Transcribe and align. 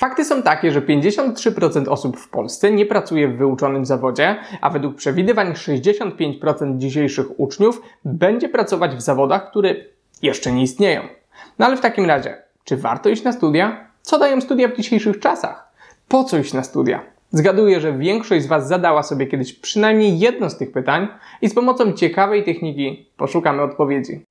Fakty 0.00 0.24
są 0.24 0.42
takie, 0.42 0.72
że 0.72 0.80
53% 0.80 1.88
osób 1.88 2.16
w 2.16 2.28
Polsce 2.28 2.72
nie 2.72 2.86
pracuje 2.86 3.28
w 3.28 3.36
wyuczonym 3.36 3.86
zawodzie, 3.86 4.36
a 4.60 4.70
według 4.70 4.96
przewidywań 4.96 5.52
65% 5.52 6.78
dzisiejszych 6.78 7.40
uczniów 7.40 7.82
będzie 8.04 8.48
pracować 8.48 8.96
w 8.96 9.00
zawodach, 9.00 9.50
które 9.50 9.74
jeszcze 10.22 10.52
nie 10.52 10.62
istnieją. 10.62 11.02
No 11.58 11.66
ale 11.66 11.76
w 11.76 11.80
takim 11.80 12.04
razie, 12.04 12.42
czy 12.64 12.76
warto 12.76 13.08
iść 13.08 13.22
na 13.22 13.32
studia? 13.32 13.90
Co 14.02 14.18
dają 14.18 14.40
studia 14.40 14.68
w 14.68 14.76
dzisiejszych 14.76 15.18
czasach? 15.18 15.72
Po 16.08 16.24
co 16.24 16.38
iść 16.38 16.52
na 16.52 16.62
studia? 16.62 17.00
Zgaduję, 17.32 17.80
że 17.80 17.98
większość 17.98 18.44
z 18.44 18.48
Was 18.48 18.68
zadała 18.68 19.02
sobie 19.02 19.26
kiedyś 19.26 19.52
przynajmniej 19.52 20.18
jedno 20.18 20.50
z 20.50 20.58
tych 20.58 20.72
pytań 20.72 21.08
i 21.42 21.48
z 21.48 21.54
pomocą 21.54 21.92
ciekawej 21.92 22.44
techniki 22.44 23.06
poszukamy 23.16 23.62
odpowiedzi. 23.62 24.29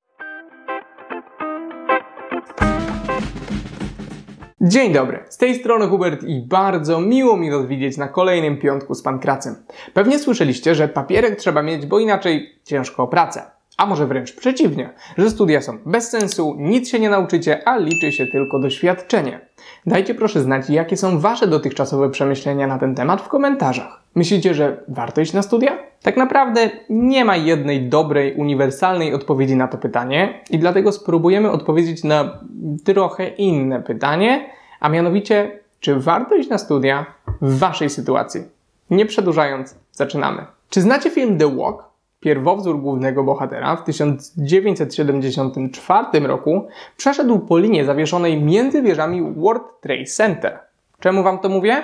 Dzień 4.61 4.93
dobry, 4.93 5.23
z 5.29 5.37
tej 5.37 5.55
strony 5.55 5.87
Hubert 5.87 6.23
i 6.23 6.41
bardzo 6.41 7.01
miło 7.01 7.37
mi 7.37 7.51
Was 7.51 7.65
widzieć 7.65 7.97
na 7.97 8.07
kolejnym 8.07 8.57
piątku 8.57 8.95
z 8.95 9.01
Pankracem. 9.01 9.55
Pewnie 9.93 10.19
słyszeliście, 10.19 10.75
że 10.75 10.87
papierek 10.87 11.35
trzeba 11.35 11.61
mieć, 11.61 11.85
bo 11.85 11.99
inaczej 11.99 12.59
ciężko 12.63 13.03
o 13.03 13.07
pracę. 13.07 13.41
A 13.77 13.85
może 13.85 14.07
wręcz 14.07 14.35
przeciwnie, 14.35 14.89
że 15.17 15.29
studia 15.29 15.61
są 15.61 15.77
bez 15.85 16.09
sensu, 16.09 16.55
nic 16.57 16.89
się 16.89 16.99
nie 16.99 17.09
nauczycie, 17.09 17.67
a 17.67 17.77
liczy 17.77 18.11
się 18.11 18.27
tylko 18.27 18.59
doświadczenie. 18.59 19.39
Dajcie 19.85 20.15
proszę 20.15 20.41
znać, 20.41 20.69
jakie 20.69 20.97
są 20.97 21.19
Wasze 21.19 21.47
dotychczasowe 21.47 22.09
przemyślenia 22.09 22.67
na 22.67 22.77
ten 22.77 22.95
temat 22.95 23.21
w 23.21 23.27
komentarzach. 23.27 24.03
Myślicie, 24.15 24.53
że 24.53 24.83
warto 24.87 25.21
iść 25.21 25.33
na 25.33 25.41
studia? 25.41 25.88
Tak 26.01 26.17
naprawdę 26.17 26.69
nie 26.89 27.25
ma 27.25 27.35
jednej 27.35 27.89
dobrej, 27.89 28.33
uniwersalnej 28.33 29.13
odpowiedzi 29.13 29.55
na 29.55 29.67
to 29.67 29.77
pytanie 29.77 30.41
i 30.49 30.59
dlatego 30.59 30.91
spróbujemy 30.91 31.51
odpowiedzieć 31.51 32.03
na 32.03 32.39
trochę 32.85 33.27
inne 33.27 33.81
pytanie, 33.81 34.49
a 34.79 34.89
mianowicie, 34.89 35.59
czy 35.79 35.99
warto 35.99 36.35
iść 36.35 36.49
na 36.49 36.57
studia 36.57 37.05
w 37.41 37.59
Waszej 37.59 37.89
sytuacji? 37.89 38.41
Nie 38.89 39.05
przedłużając, 39.05 39.75
zaczynamy. 39.91 40.45
Czy 40.69 40.81
znacie 40.81 41.09
film 41.09 41.37
The 41.37 41.55
Walk? 41.55 41.89
Pierwowzór 42.19 42.81
głównego 42.81 43.23
bohatera 43.23 43.75
w 43.75 43.83
1974 43.83 46.27
roku 46.27 46.67
przeszedł 46.97 47.39
po 47.39 47.57
linie 47.57 47.85
zawieszonej 47.85 48.43
między 48.43 48.81
wieżami 48.81 49.33
World 49.33 49.63
Trade 49.81 50.05
Center. 50.05 50.59
Czemu 50.99 51.23
Wam 51.23 51.39
to 51.39 51.49
mówię? 51.49 51.83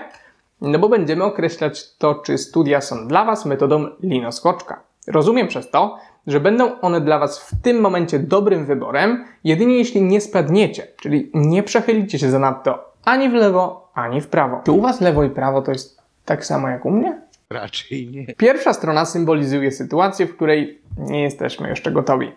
No 0.61 0.79
bo 0.79 0.89
będziemy 0.89 1.23
określać 1.23 1.95
to, 1.97 2.15
czy 2.15 2.37
studia 2.37 2.81
są 2.81 3.07
dla 3.07 3.25
Was 3.25 3.45
metodą 3.45 3.87
linoskoczka. 4.03 4.83
Rozumiem 5.07 5.47
przez 5.47 5.71
to, 5.71 5.97
że 6.27 6.39
będą 6.39 6.79
one 6.79 7.01
dla 7.01 7.19
Was 7.19 7.39
w 7.39 7.61
tym 7.61 7.81
momencie 7.81 8.19
dobrym 8.19 8.65
wyborem, 8.65 9.25
jedynie 9.43 9.77
jeśli 9.77 10.01
nie 10.01 10.21
spadniecie, 10.21 10.87
czyli 11.01 11.31
nie 11.33 11.63
przechylicie 11.63 12.19
się 12.19 12.31
zanadto 12.31 12.93
ani 13.05 13.29
w 13.29 13.33
lewo, 13.33 13.91
ani 13.93 14.21
w 14.21 14.27
prawo. 14.27 14.61
Czy 14.65 14.71
u 14.71 14.81
Was 14.81 15.01
lewo 15.01 15.23
i 15.23 15.29
prawo 15.29 15.61
to 15.61 15.71
jest 15.71 16.01
tak 16.25 16.45
samo 16.45 16.69
jak 16.69 16.85
u 16.85 16.91
mnie? 16.91 17.21
Raczej 17.49 18.07
nie. 18.07 18.25
Pierwsza 18.25 18.73
strona 18.73 19.05
symbolizuje 19.05 19.71
sytuację, 19.71 20.25
w 20.25 20.35
której 20.35 20.81
nie 20.97 21.23
jesteśmy 21.23 21.69
jeszcze 21.69 21.91
gotowi. 21.91 22.31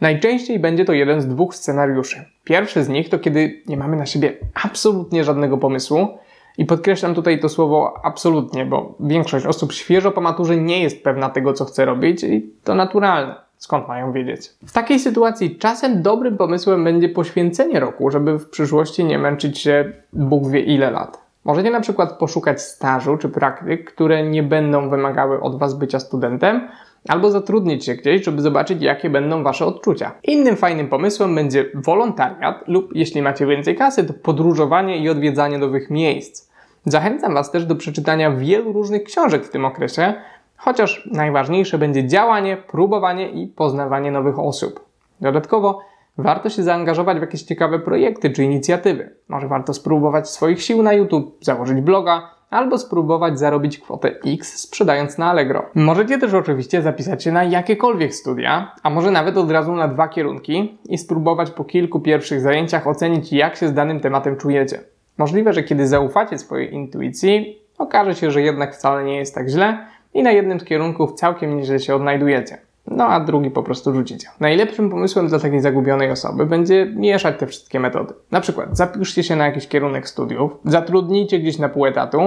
Najczęściej 0.00 0.58
będzie 0.58 0.84
to 0.84 0.92
jeden 0.92 1.20
z 1.20 1.28
dwóch 1.28 1.54
scenariuszy. 1.54 2.24
Pierwszy 2.44 2.84
z 2.84 2.88
nich 2.88 3.08
to 3.08 3.18
kiedy 3.18 3.62
nie 3.66 3.76
mamy 3.76 3.96
na 3.96 4.06
siebie 4.06 4.36
absolutnie 4.64 5.24
żadnego 5.24 5.58
pomysłu, 5.58 6.18
i 6.58 6.64
podkreślam 6.64 7.14
tutaj 7.14 7.40
to 7.40 7.48
słowo 7.48 7.94
absolutnie, 8.02 8.66
bo 8.66 8.94
większość 9.00 9.46
osób 9.46 9.72
świeżo 9.72 10.10
po 10.10 10.20
maturze 10.20 10.56
nie 10.56 10.82
jest 10.82 11.04
pewna 11.04 11.28
tego, 11.28 11.52
co 11.52 11.64
chce 11.64 11.84
robić 11.84 12.24
i 12.24 12.50
to 12.64 12.74
naturalne. 12.74 13.34
Skąd 13.58 13.88
mają 13.88 14.12
wiedzieć? 14.12 14.50
W 14.66 14.72
takiej 14.72 14.98
sytuacji 14.98 15.58
czasem 15.58 16.02
dobrym 16.02 16.36
pomysłem 16.36 16.84
będzie 16.84 17.08
poświęcenie 17.08 17.80
roku, 17.80 18.10
żeby 18.10 18.38
w 18.38 18.50
przyszłości 18.50 19.04
nie 19.04 19.18
męczyć 19.18 19.58
się 19.58 19.92
Bóg 20.12 20.48
wie 20.48 20.60
ile 20.60 20.90
lat. 20.90 21.24
Możecie 21.44 21.70
na 21.70 21.80
przykład 21.80 22.18
poszukać 22.18 22.62
stażu 22.62 23.16
czy 23.16 23.28
praktyk, 23.28 23.94
które 23.94 24.22
nie 24.22 24.42
będą 24.42 24.90
wymagały 24.90 25.40
od 25.40 25.58
Was 25.58 25.74
bycia 25.74 26.00
studentem, 26.00 26.68
albo 27.08 27.30
zatrudnić 27.30 27.84
się 27.84 27.94
gdzieś, 27.94 28.24
żeby 28.24 28.42
zobaczyć, 28.42 28.82
jakie 28.82 29.10
będą 29.10 29.42
Wasze 29.42 29.66
odczucia. 29.66 30.12
Innym 30.22 30.56
fajnym 30.56 30.88
pomysłem 30.88 31.34
będzie 31.34 31.64
wolontariat 31.74 32.64
lub, 32.68 32.90
jeśli 32.94 33.22
macie 33.22 33.46
więcej 33.46 33.76
kasy, 33.76 34.04
to 34.04 34.14
podróżowanie 34.22 34.98
i 34.98 35.08
odwiedzanie 35.08 35.58
nowych 35.58 35.90
miejsc. 35.90 36.50
Zachęcam 36.86 37.34
Was 37.34 37.50
też 37.50 37.66
do 37.66 37.76
przeczytania 37.76 38.30
wielu 38.30 38.72
różnych 38.72 39.04
książek 39.04 39.44
w 39.44 39.50
tym 39.50 39.64
okresie, 39.64 40.14
chociaż 40.56 41.08
najważniejsze 41.12 41.78
będzie 41.78 42.06
działanie, 42.06 42.56
próbowanie 42.56 43.30
i 43.30 43.46
poznawanie 43.46 44.10
nowych 44.10 44.38
osób. 44.38 44.80
Dodatkowo 45.20 45.80
warto 46.18 46.50
się 46.50 46.62
zaangażować 46.62 47.18
w 47.18 47.20
jakieś 47.20 47.42
ciekawe 47.42 47.78
projekty 47.78 48.30
czy 48.30 48.44
inicjatywy. 48.44 49.16
Może 49.28 49.48
warto 49.48 49.74
spróbować 49.74 50.30
swoich 50.30 50.62
sił 50.62 50.82
na 50.82 50.92
YouTube, 50.92 51.38
założyć 51.40 51.80
bloga, 51.80 52.30
albo 52.54 52.78
spróbować 52.78 53.38
zarobić 53.38 53.78
kwotę 53.78 54.14
X 54.26 54.58
sprzedając 54.58 55.18
na 55.18 55.30
Allegro. 55.30 55.66
Możecie 55.74 56.18
też 56.18 56.34
oczywiście 56.34 56.82
zapisać 56.82 57.24
się 57.24 57.32
na 57.32 57.44
jakiekolwiek 57.44 58.14
studia, 58.14 58.72
a 58.82 58.90
może 58.90 59.10
nawet 59.10 59.36
od 59.36 59.50
razu 59.50 59.74
na 59.74 59.88
dwa 59.88 60.08
kierunki 60.08 60.78
i 60.88 60.98
spróbować 60.98 61.50
po 61.50 61.64
kilku 61.64 62.00
pierwszych 62.00 62.40
zajęciach 62.40 62.86
ocenić, 62.86 63.32
jak 63.32 63.56
się 63.56 63.68
z 63.68 63.74
danym 63.74 64.00
tematem 64.00 64.36
czujecie. 64.36 64.80
Możliwe, 65.18 65.52
że 65.52 65.62
kiedy 65.62 65.86
zaufacie 65.88 66.38
swojej 66.38 66.74
intuicji, 66.74 67.58
okaże 67.78 68.14
się, 68.14 68.30
że 68.30 68.42
jednak 68.42 68.74
wcale 68.74 69.04
nie 69.04 69.16
jest 69.16 69.34
tak 69.34 69.48
źle 69.48 69.86
i 70.14 70.22
na 70.22 70.32
jednym 70.32 70.60
z 70.60 70.64
kierunków 70.64 71.12
całkiem 71.12 71.56
nieźle 71.56 71.80
się 71.80 71.94
odnajdujecie 71.94 72.58
no 72.86 73.04
a 73.04 73.20
drugi 73.20 73.50
po 73.50 73.62
prostu 73.62 73.94
rzucicie. 73.94 74.28
Najlepszym 74.40 74.90
pomysłem 74.90 75.28
dla 75.28 75.38
takiej 75.38 75.60
zagubionej 75.60 76.10
osoby 76.10 76.46
będzie 76.46 76.86
mieszać 76.96 77.38
te 77.38 77.46
wszystkie 77.46 77.80
metody. 77.80 78.14
Na 78.30 78.40
przykład 78.40 78.76
zapiszcie 78.76 79.22
się 79.22 79.36
na 79.36 79.46
jakiś 79.46 79.68
kierunek 79.68 80.08
studiów, 80.08 80.52
zatrudnijcie 80.64 81.38
gdzieś 81.38 81.58
na 81.58 81.68
pół 81.68 81.86
etatu, 81.86 82.18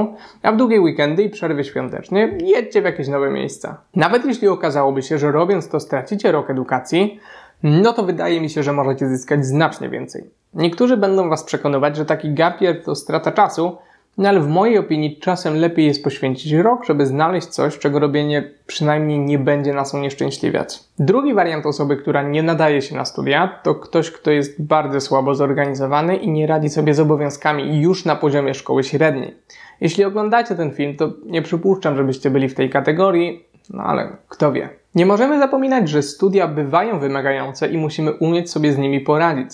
a 0.44 0.52
w 0.52 0.58
długie 0.58 0.82
weekendy 0.82 1.24
i 1.24 1.30
przerwy 1.30 1.64
świąteczne 1.64 2.20
jedźcie 2.40 2.82
w 2.82 2.86
jakieś 2.86 3.08
nowe 3.08 3.30
miejsca. 3.30 3.82
Nawet 3.96 4.26
jeśli 4.26 4.48
okazałoby 4.48 5.02
się, 5.02 5.18
że 5.18 5.32
robiąc 5.32 5.70
to 5.70 5.80
stracicie 5.80 6.32
rok 6.32 6.50
edukacji, 6.50 7.20
no 7.64 7.94
to 7.94 8.04
wydaje 8.04 8.42
mi 8.42 8.50
się, 8.50 8.64
że 8.64 8.74
możecie 8.74 9.08
zyskać 9.08 9.46
znacznie 9.46 9.90
więcej. 9.90 10.30
Niektórzy 10.54 10.98
będą 10.98 11.30
Was 11.30 11.44
przekonywać, 11.44 11.98
że 11.98 12.06
taki 12.06 12.34
gapier 12.34 12.84
to 12.84 12.96
strata 12.96 13.32
czasu, 13.32 13.78
no 14.18 14.30
ale 14.30 14.40
w 14.40 14.48
mojej 14.48 14.78
opinii 14.78 15.20
czasem 15.20 15.56
lepiej 15.56 15.86
jest 15.86 16.04
poświęcić 16.04 16.52
rok, 16.54 16.86
żeby 16.86 17.06
znaleźć 17.06 17.48
coś, 17.48 17.78
czego 17.78 18.00
robienie 18.00 18.52
przynajmniej 18.68 19.20
nie 19.20 19.40
będzie 19.40 19.74
nas 19.74 19.94
unieszczęśliwiać. 19.94 20.80
Drugi 21.00 21.34
wariant 21.34 21.66
osoby, 21.66 21.98
która 21.98 22.22
nie 22.22 22.44
nadaje 22.44 22.82
się 22.82 22.96
na 22.96 23.06
studia, 23.06 23.60
to 23.64 23.76
ktoś, 23.76 24.12
kto 24.12 24.32
jest 24.32 24.62
bardzo 24.62 25.02
słabo 25.02 25.36
zorganizowany 25.36 26.16
i 26.16 26.32
nie 26.32 26.48
radzi 26.48 26.70
sobie 26.70 26.94
z 26.94 27.00
obowiązkami 27.00 27.82
już 27.82 28.06
na 28.06 28.16
poziomie 28.16 28.54
szkoły 28.54 28.84
średniej. 28.84 29.36
Jeśli 29.82 30.04
oglądacie 30.04 30.56
ten 30.56 30.72
film, 30.72 30.96
to 30.96 31.12
nie 31.26 31.42
przypuszczam, 31.42 31.96
żebyście 31.96 32.30
byli 32.30 32.50
w 32.50 32.56
tej 32.56 32.70
kategorii, 32.70 33.46
no 33.70 33.84
ale 33.84 34.18
kto 34.30 34.52
wie. 34.52 34.70
Nie 34.96 35.06
możemy 35.06 35.40
zapominać, 35.40 35.90
że 35.90 36.02
studia 36.02 36.48
bywają 36.48 37.00
wymagające 37.00 37.68
i 37.68 37.78
musimy 37.78 38.14
umieć 38.14 38.52
sobie 38.52 38.74
z 38.74 38.78
nimi 38.78 39.00
poradzić. 39.00 39.50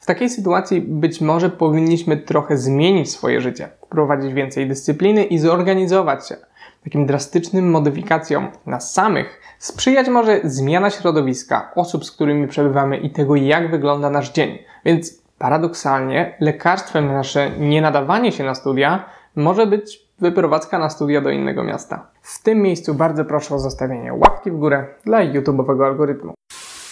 W 0.00 0.06
takiej 0.06 0.30
sytuacji 0.30 0.80
być 0.80 1.20
może 1.20 1.50
powinniśmy 1.50 2.16
trochę 2.16 2.56
zmienić 2.56 3.10
swoje 3.10 3.40
życie, 3.40 3.68
wprowadzić 3.86 4.34
więcej 4.34 4.68
dyscypliny 4.68 5.24
i 5.24 5.38
zorganizować 5.38 6.28
się. 6.28 6.36
Takim 6.84 7.06
drastycznym 7.06 7.70
modyfikacjom 7.70 8.48
nas 8.66 8.92
samych 8.92 9.40
sprzyjać 9.58 10.08
może 10.08 10.40
zmiana 10.44 10.90
środowiska, 10.90 11.72
osób, 11.74 12.04
z 12.04 12.10
którymi 12.10 12.48
przebywamy 12.48 12.96
i 12.96 13.10
tego, 13.10 13.36
jak 13.36 13.70
wygląda 13.70 14.10
nasz 14.10 14.32
dzień. 14.32 14.58
Więc 14.84 15.22
paradoksalnie 15.38 16.36
lekarstwem 16.40 17.06
na 17.06 17.12
nasze 17.12 17.50
nienadawanie 17.50 18.32
się 18.32 18.44
na 18.44 18.54
studia 18.54 19.04
może 19.36 19.66
być 19.66 20.08
wyprowadzka 20.20 20.78
na 20.78 20.90
studia 20.90 21.20
do 21.20 21.30
innego 21.30 21.64
miasta. 21.64 22.06
W 22.22 22.42
tym 22.42 22.62
miejscu 22.62 22.94
bardzo 22.94 23.24
proszę 23.24 23.54
o 23.54 23.58
zostawienie 23.58 24.14
łapki 24.14 24.50
w 24.50 24.58
górę 24.58 24.86
dla 25.04 25.18
YouTube'owego 25.18 25.84
algorytmu. 25.84 26.34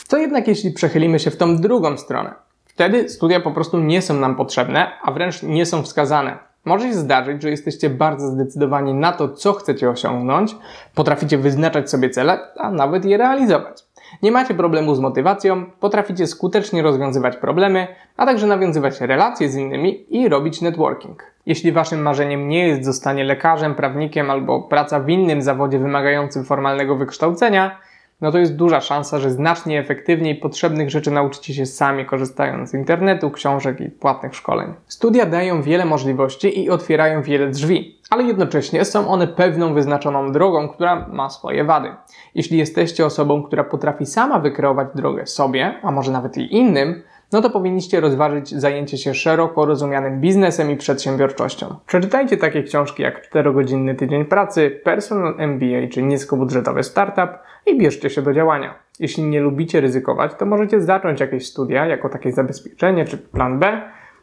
Co 0.08 0.16
jednak 0.16 0.48
jeśli 0.48 0.70
przechylimy 0.70 1.18
się 1.18 1.30
w 1.30 1.36
tą 1.36 1.56
drugą 1.56 1.96
stronę? 1.96 2.45
Wtedy 2.76 3.08
studia 3.08 3.40
po 3.40 3.50
prostu 3.50 3.78
nie 3.78 4.02
są 4.02 4.14
nam 4.14 4.36
potrzebne, 4.36 4.90
a 5.02 5.12
wręcz 5.12 5.42
nie 5.42 5.66
są 5.66 5.82
wskazane. 5.82 6.38
Może 6.64 6.88
się 6.88 6.94
zdarzyć, 6.94 7.42
że 7.42 7.50
jesteście 7.50 7.90
bardzo 7.90 8.28
zdecydowani 8.28 8.94
na 8.94 9.12
to, 9.12 9.28
co 9.28 9.52
chcecie 9.52 9.90
osiągnąć, 9.90 10.56
potraficie 10.94 11.38
wyznaczać 11.38 11.90
sobie 11.90 12.10
cele, 12.10 12.38
a 12.56 12.70
nawet 12.70 13.04
je 13.04 13.16
realizować. 13.16 13.82
Nie 14.22 14.32
macie 14.32 14.54
problemu 14.54 14.94
z 14.94 15.00
motywacją, 15.00 15.66
potraficie 15.80 16.26
skutecznie 16.26 16.82
rozwiązywać 16.82 17.36
problemy, 17.36 17.86
a 18.16 18.26
także 18.26 18.46
nawiązywać 18.46 19.00
relacje 19.00 19.48
z 19.48 19.56
innymi 19.56 20.16
i 20.16 20.28
robić 20.28 20.60
networking. 20.60 21.22
Jeśli 21.46 21.72
waszym 21.72 22.02
marzeniem 22.02 22.48
nie 22.48 22.68
jest 22.68 22.84
zostanie 22.84 23.24
lekarzem, 23.24 23.74
prawnikiem 23.74 24.30
albo 24.30 24.62
praca 24.62 25.00
w 25.00 25.08
innym 25.08 25.42
zawodzie 25.42 25.78
wymagającym 25.78 26.44
formalnego 26.44 26.96
wykształcenia, 26.96 27.78
no 28.20 28.32
to 28.32 28.38
jest 28.38 28.56
duża 28.56 28.80
szansa, 28.80 29.18
że 29.18 29.30
znacznie 29.30 29.80
efektywniej 29.80 30.34
potrzebnych 30.34 30.90
rzeczy 30.90 31.10
nauczycie 31.10 31.54
się 31.54 31.66
sami, 31.66 32.06
korzystając 32.06 32.70
z 32.70 32.74
internetu, 32.74 33.30
książek 33.30 33.80
i 33.80 33.90
płatnych 33.90 34.34
szkoleń. 34.34 34.74
Studia 34.86 35.26
dają 35.26 35.62
wiele 35.62 35.84
możliwości 35.84 36.64
i 36.64 36.70
otwierają 36.70 37.22
wiele 37.22 37.50
drzwi, 37.50 38.00
ale 38.10 38.22
jednocześnie 38.22 38.84
są 38.84 39.08
one 39.08 39.26
pewną 39.26 39.74
wyznaczoną 39.74 40.32
drogą, 40.32 40.68
która 40.68 41.08
ma 41.08 41.30
swoje 41.30 41.64
wady. 41.64 41.88
Jeśli 42.34 42.58
jesteście 42.58 43.06
osobą, 43.06 43.42
która 43.42 43.64
potrafi 43.64 44.06
sama 44.06 44.38
wykreować 44.38 44.88
drogę 44.94 45.26
sobie, 45.26 45.74
a 45.82 45.90
może 45.90 46.12
nawet 46.12 46.38
i 46.38 46.56
innym, 46.56 47.02
no 47.32 47.42
to 47.42 47.50
powinniście 47.50 48.00
rozważyć 48.00 48.54
zajęcie 48.54 48.98
się 48.98 49.14
szeroko 49.14 49.66
rozumianym 49.66 50.20
biznesem 50.20 50.70
i 50.70 50.76
przedsiębiorczością. 50.76 51.74
Przeczytajcie 51.86 52.36
takie 52.36 52.62
książki 52.62 53.02
jak 53.02 53.30
4-godzinny 53.30 53.94
tydzień 53.94 54.24
pracy, 54.24 54.80
Personal 54.84 55.34
MBA 55.38 55.88
czy 55.90 56.02
niskobudżetowy 56.02 56.82
startup 56.82 57.30
i 57.66 57.78
bierzcie 57.78 58.10
się 58.10 58.22
do 58.22 58.32
działania. 58.32 58.74
Jeśli 59.00 59.22
nie 59.22 59.40
lubicie 59.40 59.80
ryzykować, 59.80 60.32
to 60.38 60.46
możecie 60.46 60.80
zacząć 60.80 61.20
jakieś 61.20 61.46
studia 61.46 61.86
jako 61.86 62.08
takie 62.08 62.32
zabezpieczenie 62.32 63.04
czy 63.04 63.18
plan 63.18 63.58
B, 63.58 63.82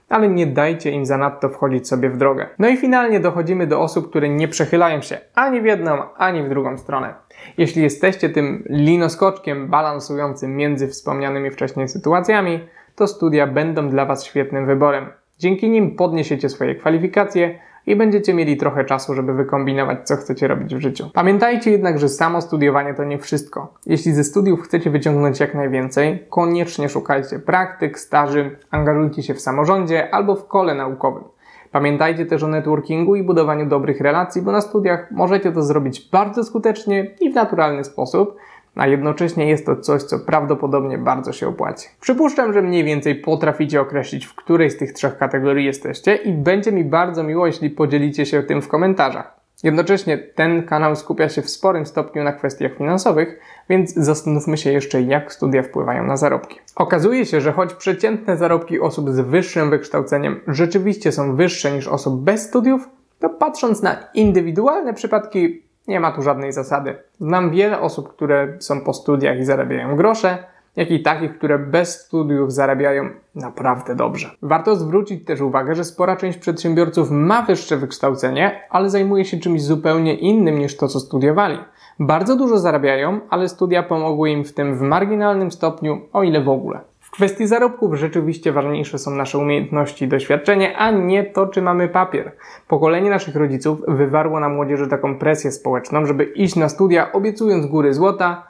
ale 0.09 0.29
nie 0.29 0.47
dajcie 0.47 0.91
im 0.91 1.05
zanadto 1.05 1.49
wchodzić 1.49 1.87
sobie 1.87 2.09
w 2.09 2.17
drogę. 2.17 2.49
No 2.59 2.67
i 2.69 2.77
finalnie 2.77 3.19
dochodzimy 3.19 3.67
do 3.67 3.81
osób, 3.81 4.09
które 4.09 4.29
nie 4.29 4.47
przechylają 4.47 5.01
się 5.01 5.17
ani 5.35 5.61
w 5.61 5.65
jedną, 5.65 6.13
ani 6.17 6.43
w 6.43 6.49
drugą 6.49 6.77
stronę. 6.77 7.13
Jeśli 7.57 7.83
jesteście 7.83 8.29
tym 8.29 8.63
linoskoczkiem 8.69 9.67
balansującym 9.67 10.55
między 10.55 10.87
wspomnianymi 10.87 11.51
wcześniej 11.51 11.87
sytuacjami, 11.87 12.59
to 12.95 13.07
studia 13.07 13.47
będą 13.47 13.89
dla 13.89 14.05
Was 14.05 14.25
świetnym 14.25 14.65
wyborem. 14.65 15.05
Dzięki 15.39 15.69
nim 15.69 15.95
podniesiecie 15.95 16.49
swoje 16.49 16.75
kwalifikacje 16.75 17.59
i 17.87 17.95
będziecie 17.95 18.33
mieli 18.33 18.57
trochę 18.57 18.85
czasu, 18.85 19.13
żeby 19.13 19.33
wykombinować, 19.33 20.07
co 20.07 20.15
chcecie 20.15 20.47
robić 20.47 20.75
w 20.75 20.79
życiu. 20.79 21.09
Pamiętajcie 21.13 21.71
jednak, 21.71 21.99
że 21.99 22.09
samo 22.09 22.41
studiowanie 22.41 22.93
to 22.93 23.03
nie 23.03 23.17
wszystko. 23.17 23.73
Jeśli 23.85 24.13
ze 24.13 24.23
studiów 24.23 24.61
chcecie 24.61 24.89
wyciągnąć 24.89 25.39
jak 25.39 25.55
najwięcej, 25.55 26.25
koniecznie 26.29 26.89
szukajcie 26.89 27.39
praktyk, 27.39 27.99
staży, 27.99 28.57
angażujcie 28.71 29.23
się 29.23 29.33
w 29.33 29.41
samorządzie 29.41 30.13
albo 30.13 30.35
w 30.35 30.47
kole 30.47 30.75
naukowym. 30.75 31.23
Pamiętajcie 31.71 32.25
też 32.25 32.43
o 32.43 32.47
networkingu 32.47 33.15
i 33.15 33.23
budowaniu 33.23 33.65
dobrych 33.65 34.01
relacji, 34.01 34.41
bo 34.41 34.51
na 34.51 34.61
studiach 34.61 35.11
możecie 35.11 35.51
to 35.51 35.61
zrobić 35.61 36.09
bardzo 36.11 36.43
skutecznie 36.43 37.11
i 37.21 37.31
w 37.31 37.35
naturalny 37.35 37.83
sposób, 37.83 38.35
a 38.75 38.87
jednocześnie 38.87 39.49
jest 39.49 39.65
to 39.65 39.75
coś, 39.75 40.03
co 40.03 40.19
prawdopodobnie 40.19 40.97
bardzo 40.97 41.33
się 41.33 41.47
opłaci. 41.47 41.87
Przypuszczam, 42.01 42.53
że 42.53 42.61
mniej 42.61 42.83
więcej 42.83 43.15
potraficie 43.15 43.81
określić, 43.81 44.25
w 44.25 44.35
której 44.35 44.69
z 44.69 44.77
tych 44.77 44.93
trzech 44.93 45.17
kategorii 45.17 45.65
jesteście 45.65 46.15
i 46.15 46.33
będzie 46.33 46.71
mi 46.71 46.83
bardzo 46.83 47.23
miło, 47.23 47.47
jeśli 47.47 47.69
podzielicie 47.69 48.25
się 48.25 48.43
tym 48.43 48.61
w 48.61 48.67
komentarzach. 48.67 49.43
Jednocześnie 49.63 50.17
ten 50.17 50.63
kanał 50.63 50.95
skupia 50.95 51.29
się 51.29 51.41
w 51.41 51.49
sporym 51.49 51.85
stopniu 51.85 52.23
na 52.23 52.33
kwestiach 52.33 52.77
finansowych, 52.77 53.39
więc 53.69 53.93
zastanówmy 53.93 54.57
się 54.57 54.71
jeszcze, 54.71 55.01
jak 55.01 55.33
studia 55.33 55.63
wpływają 55.63 56.03
na 56.03 56.17
zarobki. 56.17 56.59
Okazuje 56.75 57.25
się, 57.25 57.41
że 57.41 57.51
choć 57.51 57.73
przeciętne 57.73 58.37
zarobki 58.37 58.79
osób 58.79 59.09
z 59.09 59.19
wyższym 59.19 59.69
wykształceniem 59.69 60.39
rzeczywiście 60.47 61.11
są 61.11 61.35
wyższe 61.35 61.71
niż 61.71 61.87
osób 61.87 62.23
bez 62.23 62.43
studiów, 62.43 62.89
to 63.19 63.29
patrząc 63.29 63.81
na 63.81 63.97
indywidualne 64.13 64.93
przypadki, 64.93 65.62
nie 65.87 65.99
ma 65.99 66.11
tu 66.11 66.21
żadnej 66.21 66.51
zasady. 66.51 66.95
Znam 67.19 67.51
wiele 67.51 67.79
osób, 67.79 68.09
które 68.09 68.57
są 68.59 68.81
po 68.81 68.93
studiach 68.93 69.39
i 69.39 69.45
zarabiają 69.45 69.95
grosze, 69.95 70.37
jak 70.75 70.91
i 70.91 71.03
takich, 71.03 71.37
które 71.37 71.59
bez 71.59 71.99
studiów 71.99 72.53
zarabiają 72.53 73.09
naprawdę 73.35 73.95
dobrze. 73.95 74.31
Warto 74.41 74.75
zwrócić 74.75 75.25
też 75.25 75.41
uwagę, 75.41 75.75
że 75.75 75.83
spora 75.83 76.15
część 76.15 76.37
przedsiębiorców 76.37 77.11
ma 77.11 77.41
wyższe 77.41 77.77
wykształcenie, 77.77 78.61
ale 78.69 78.89
zajmuje 78.89 79.25
się 79.25 79.37
czymś 79.39 79.63
zupełnie 79.63 80.15
innym 80.15 80.59
niż 80.59 80.77
to, 80.77 80.87
co 80.87 80.99
studiowali. 80.99 81.57
Bardzo 81.99 82.35
dużo 82.35 82.57
zarabiają, 82.57 83.19
ale 83.29 83.49
studia 83.49 83.83
pomogły 83.83 84.29
im 84.29 84.43
w 84.43 84.53
tym 84.53 84.77
w 84.77 84.81
marginalnym 84.81 85.51
stopniu, 85.51 86.01
o 86.13 86.23
ile 86.23 86.41
w 86.41 86.49
ogóle. 86.49 86.79
Kwestii 87.13 87.47
zarobków 87.47 87.93
rzeczywiście 87.93 88.51
ważniejsze 88.51 88.97
są 88.97 89.11
nasze 89.11 89.37
umiejętności 89.37 90.05
i 90.05 90.07
doświadczenie, 90.07 90.77
a 90.77 90.91
nie 90.91 91.23
to, 91.23 91.47
czy 91.47 91.61
mamy 91.61 91.87
papier. 91.87 92.31
Pokolenie 92.67 93.09
naszych 93.09 93.35
rodziców 93.35 93.81
wywarło 93.87 94.39
na 94.39 94.49
młodzieży 94.49 94.87
taką 94.87 95.19
presję 95.19 95.51
społeczną, 95.51 96.05
żeby 96.05 96.23
iść 96.23 96.55
na 96.55 96.69
studia 96.69 97.11
obiecując 97.11 97.65
góry 97.65 97.93
złota, 97.93 98.47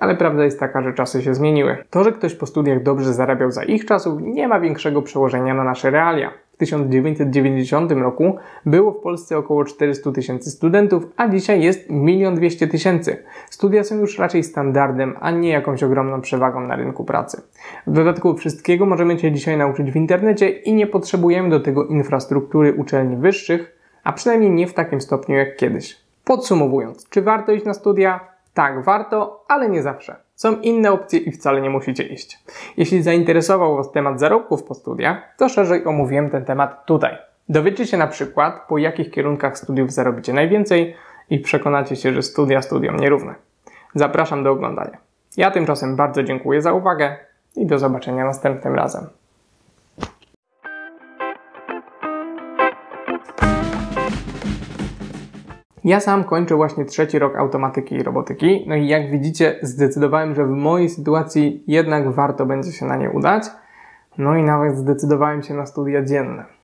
ale 0.00 0.16
prawda 0.16 0.44
jest 0.44 0.60
taka, 0.60 0.82
że 0.82 0.92
czasy 0.92 1.22
się 1.22 1.34
zmieniły. 1.34 1.76
To, 1.90 2.04
że 2.04 2.12
ktoś 2.12 2.34
po 2.34 2.46
studiach 2.46 2.82
dobrze 2.82 3.14
zarabiał 3.14 3.50
za 3.50 3.64
ich 3.64 3.86
czasów, 3.86 4.20
nie 4.22 4.48
ma 4.48 4.60
większego 4.60 5.02
przełożenia 5.02 5.54
na 5.54 5.64
nasze 5.64 5.90
realia. 5.90 6.30
W 6.56 6.58
1990 6.58 7.92
roku 7.92 8.36
było 8.66 8.92
w 8.92 9.00
Polsce 9.00 9.38
około 9.38 9.64
400 9.64 10.12
tysięcy 10.12 10.50
studentów, 10.50 11.06
a 11.16 11.28
dzisiaj 11.28 11.62
jest 11.62 11.90
1 11.90 12.34
200 12.34 12.68
tysięcy. 12.68 13.24
Studia 13.50 13.84
są 13.84 13.96
już 13.96 14.18
raczej 14.18 14.44
standardem, 14.44 15.14
a 15.20 15.30
nie 15.30 15.48
jakąś 15.48 15.82
ogromną 15.82 16.20
przewagą 16.20 16.60
na 16.60 16.76
rynku 16.76 17.04
pracy. 17.04 17.42
W 17.86 17.92
dodatku 17.92 18.36
wszystkiego 18.36 18.86
możemy 18.86 19.18
się 19.18 19.32
dzisiaj 19.32 19.56
nauczyć 19.58 19.92
w 19.92 19.96
internecie 19.96 20.48
i 20.48 20.74
nie 20.74 20.86
potrzebujemy 20.86 21.50
do 21.50 21.60
tego 21.60 21.86
infrastruktury 21.86 22.74
uczelni 22.74 23.16
wyższych, 23.16 23.78
a 24.04 24.12
przynajmniej 24.12 24.50
nie 24.50 24.66
w 24.66 24.74
takim 24.74 25.00
stopniu 25.00 25.36
jak 25.36 25.56
kiedyś. 25.56 25.96
Podsumowując, 26.24 27.08
czy 27.08 27.22
warto 27.22 27.52
iść 27.52 27.64
na 27.64 27.74
studia? 27.74 28.20
Tak, 28.54 28.84
warto, 28.84 29.44
ale 29.48 29.68
nie 29.68 29.82
zawsze. 29.82 30.25
Są 30.36 30.60
inne 30.60 30.92
opcje 30.92 31.18
i 31.18 31.32
wcale 31.32 31.60
nie 31.60 31.70
musicie 31.70 32.02
iść. 32.02 32.38
Jeśli 32.76 33.02
zainteresował 33.02 33.76
Was 33.76 33.92
temat 33.92 34.20
zarobków 34.20 34.62
po 34.62 34.74
studiach, 34.74 35.34
to 35.36 35.48
szerzej 35.48 35.84
omówiłem 35.84 36.30
ten 36.30 36.44
temat 36.44 36.86
tutaj. 36.86 37.16
Dowiecie 37.48 37.86
się 37.86 37.96
na 37.96 38.06
przykład, 38.06 38.66
po 38.68 38.78
jakich 38.78 39.10
kierunkach 39.10 39.58
studiów 39.58 39.92
zarobicie 39.92 40.32
najwięcej 40.32 40.94
i 41.30 41.38
przekonacie 41.38 41.96
się, 41.96 42.12
że 42.12 42.22
studia 42.22 42.62
studiom 42.62 42.96
nierówne. 42.96 43.34
Zapraszam 43.94 44.44
do 44.44 44.50
oglądania. 44.50 44.98
Ja 45.36 45.50
tymczasem 45.50 45.96
bardzo 45.96 46.22
dziękuję 46.22 46.62
za 46.62 46.72
uwagę 46.72 47.16
i 47.56 47.66
do 47.66 47.78
zobaczenia 47.78 48.24
następnym 48.24 48.74
razem. 48.74 49.06
Ja 55.86 56.00
sam 56.00 56.24
kończę 56.24 56.54
właśnie 56.56 56.84
trzeci 56.84 57.18
rok 57.18 57.36
automatyki 57.36 57.94
i 57.94 58.02
robotyki, 58.02 58.64
no 58.68 58.74
i 58.74 58.88
jak 58.88 59.10
widzicie, 59.10 59.58
zdecydowałem, 59.62 60.34
że 60.34 60.46
w 60.46 60.50
mojej 60.50 60.88
sytuacji 60.88 61.64
jednak 61.66 62.10
warto 62.10 62.46
będzie 62.46 62.72
się 62.72 62.86
na 62.86 62.96
nie 62.96 63.10
udać, 63.10 63.44
no 64.18 64.36
i 64.36 64.42
nawet 64.42 64.76
zdecydowałem 64.76 65.42
się 65.42 65.54
na 65.54 65.66
studia 65.66 66.04
dzienne. 66.04 66.44